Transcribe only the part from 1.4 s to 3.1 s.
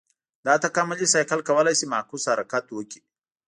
کولای شي معکوس حرکت وکړي.